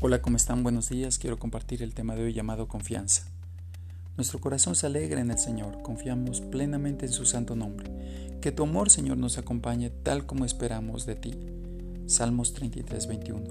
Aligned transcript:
Hola, 0.00 0.22
¿cómo 0.22 0.36
están? 0.36 0.62
Buenos 0.62 0.90
días. 0.90 1.18
Quiero 1.18 1.40
compartir 1.40 1.82
el 1.82 1.92
tema 1.92 2.14
de 2.14 2.22
hoy 2.22 2.32
llamado 2.32 2.68
confianza. 2.68 3.24
Nuestro 4.16 4.40
corazón 4.40 4.76
se 4.76 4.86
alegra 4.86 5.20
en 5.20 5.32
el 5.32 5.40
Señor, 5.40 5.82
confiamos 5.82 6.40
plenamente 6.40 7.06
en 7.06 7.12
su 7.12 7.26
santo 7.26 7.56
nombre. 7.56 7.90
Que 8.40 8.52
tu 8.52 8.62
amor, 8.62 8.90
Señor, 8.90 9.16
nos 9.16 9.38
acompañe 9.38 9.90
tal 9.90 10.24
como 10.24 10.44
esperamos 10.44 11.04
de 11.04 11.16
ti. 11.16 11.34
Salmos 12.06 12.54
33, 12.54 13.08
21. 13.08 13.44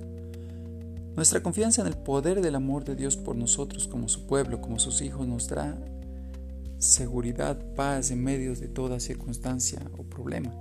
Nuestra 1.18 1.44
confianza 1.44 1.82
en 1.82 1.88
el 1.88 1.98
poder 1.98 2.40
del 2.40 2.56
amor 2.56 2.86
de 2.86 2.96
Dios 2.96 3.18
por 3.18 3.36
nosotros 3.36 3.90
como 3.90 4.08
su 4.08 4.26
pueblo, 4.26 4.62
como 4.62 4.80
sus 4.80 5.02
hijos, 5.02 5.28
nos 5.28 5.50
da 5.50 5.78
seguridad, 6.78 7.60
paz 7.76 8.10
en 8.10 8.24
medio 8.24 8.56
de 8.56 8.70
toda 8.70 9.02
circunstancia 9.02 9.82
o 9.98 10.04
problema. 10.04 10.54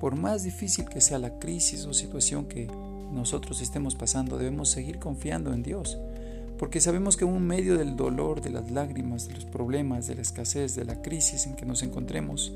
Por 0.00 0.16
más 0.16 0.44
difícil 0.44 0.84
que 0.86 1.00
sea 1.00 1.18
la 1.18 1.38
crisis 1.38 1.86
o 1.86 1.94
situación 1.94 2.44
que 2.44 2.68
nosotros 3.14 3.60
estemos 3.60 3.94
pasando, 3.94 4.38
debemos 4.38 4.68
seguir 4.68 4.98
confiando 4.98 5.52
en 5.52 5.62
Dios, 5.62 5.98
porque 6.58 6.80
sabemos 6.80 7.16
que 7.16 7.24
en 7.24 7.46
medio 7.46 7.76
del 7.78 7.96
dolor, 7.96 8.40
de 8.40 8.50
las 8.50 8.70
lágrimas, 8.70 9.28
de 9.28 9.34
los 9.34 9.44
problemas, 9.44 10.06
de 10.06 10.16
la 10.16 10.22
escasez, 10.22 10.74
de 10.74 10.84
la 10.84 11.02
crisis 11.02 11.46
en 11.46 11.56
que 11.56 11.66
nos 11.66 11.82
encontremos, 11.82 12.52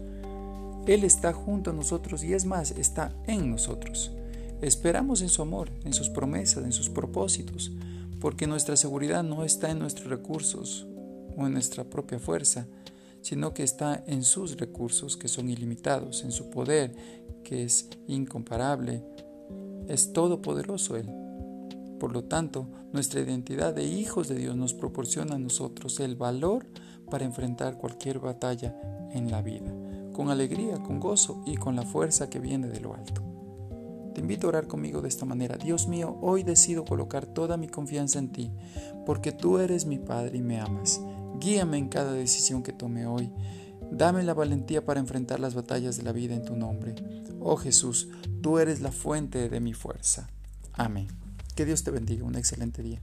Él 0.86 1.04
está 1.04 1.32
junto 1.32 1.70
a 1.70 1.74
nosotros 1.74 2.22
y 2.24 2.34
es 2.34 2.44
más, 2.44 2.72
está 2.72 3.12
en 3.26 3.50
nosotros. 3.50 4.12
Esperamos 4.60 5.22
en 5.22 5.28
su 5.28 5.42
amor, 5.42 5.70
en 5.84 5.92
sus 5.92 6.10
promesas, 6.10 6.64
en 6.64 6.72
sus 6.72 6.88
propósitos, 6.88 7.72
porque 8.20 8.46
nuestra 8.46 8.76
seguridad 8.76 9.22
no 9.22 9.44
está 9.44 9.70
en 9.70 9.78
nuestros 9.78 10.08
recursos 10.08 10.86
o 11.36 11.46
en 11.46 11.52
nuestra 11.52 11.84
propia 11.84 12.18
fuerza, 12.18 12.66
sino 13.20 13.54
que 13.54 13.62
está 13.62 14.02
en 14.06 14.22
sus 14.22 14.56
recursos 14.56 15.16
que 15.16 15.28
son 15.28 15.48
ilimitados, 15.48 16.24
en 16.24 16.32
su 16.32 16.50
poder 16.50 16.94
que 17.44 17.64
es 17.64 17.88
incomparable, 18.06 19.02
es 19.88 20.12
todopoderoso 20.12 20.96
Él. 20.96 21.10
Por 21.98 22.12
lo 22.12 22.24
tanto, 22.24 22.68
nuestra 22.92 23.20
identidad 23.20 23.74
de 23.74 23.84
hijos 23.84 24.28
de 24.28 24.36
Dios 24.36 24.56
nos 24.56 24.74
proporciona 24.74 25.34
a 25.34 25.38
nosotros 25.38 25.98
el 26.00 26.14
valor 26.14 26.66
para 27.10 27.24
enfrentar 27.24 27.76
cualquier 27.76 28.20
batalla 28.20 28.78
en 29.12 29.30
la 29.30 29.42
vida, 29.42 29.72
con 30.12 30.30
alegría, 30.30 30.78
con 30.78 31.00
gozo 31.00 31.42
y 31.46 31.56
con 31.56 31.74
la 31.74 31.82
fuerza 31.82 32.30
que 32.30 32.38
viene 32.38 32.68
de 32.68 32.80
lo 32.80 32.94
alto. 32.94 33.22
Te 34.14 34.20
invito 34.20 34.46
a 34.46 34.50
orar 34.50 34.66
conmigo 34.66 35.00
de 35.00 35.08
esta 35.08 35.24
manera. 35.24 35.56
Dios 35.56 35.86
mío, 35.86 36.18
hoy 36.20 36.42
decido 36.42 36.84
colocar 36.84 37.26
toda 37.26 37.56
mi 37.56 37.68
confianza 37.68 38.18
en 38.18 38.30
ti, 38.30 38.50
porque 39.06 39.32
tú 39.32 39.58
eres 39.58 39.86
mi 39.86 39.98
Padre 39.98 40.38
y 40.38 40.42
me 40.42 40.60
amas. 40.60 41.00
Guíame 41.38 41.78
en 41.78 41.88
cada 41.88 42.12
decisión 42.12 42.62
que 42.62 42.72
tome 42.72 43.06
hoy. 43.06 43.30
Dame 43.90 44.22
la 44.22 44.34
valentía 44.34 44.84
para 44.84 45.00
enfrentar 45.00 45.40
las 45.40 45.54
batallas 45.54 45.96
de 45.96 46.02
la 46.02 46.12
vida 46.12 46.34
en 46.34 46.44
tu 46.44 46.56
nombre. 46.56 46.94
Oh 47.40 47.56
Jesús, 47.56 48.08
tú 48.42 48.58
eres 48.58 48.80
la 48.80 48.92
fuente 48.92 49.48
de 49.48 49.60
mi 49.60 49.74
fuerza. 49.74 50.28
Amén. 50.72 51.08
Que 51.54 51.64
Dios 51.64 51.82
te 51.82 51.90
bendiga. 51.90 52.24
Un 52.24 52.36
excelente 52.36 52.82
día. 52.82 53.02